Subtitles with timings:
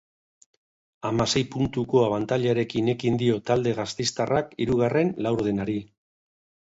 [1.09, 5.77] Hamasei puntuko abantailarekin ekin dio talde gasteiztarrak hirugarren laurdenari.